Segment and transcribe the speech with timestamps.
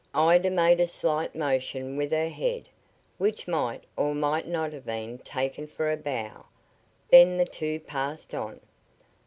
[0.15, 2.67] Ida made a slight motion with her head,
[3.19, 6.45] which might or might not have been taken for a bow.
[7.11, 8.61] Then the two passed on.